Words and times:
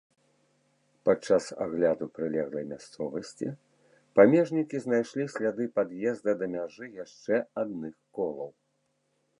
Падчас 1.09 1.49
агляду 1.65 2.07
прылеглай 2.15 2.65
мясцовасці 2.71 3.47
памежнікі 4.19 4.83
знайшлі 4.87 5.23
сляды 5.35 5.65
пад'езда 5.77 6.31
да 6.43 6.51
мяжы 6.57 6.85
яшчэ 7.03 7.35
адных 7.65 7.95
колаў. 8.21 8.51